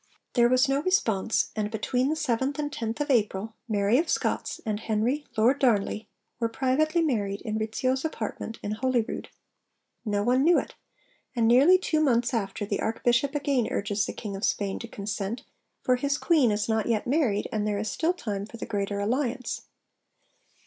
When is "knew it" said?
10.43-10.73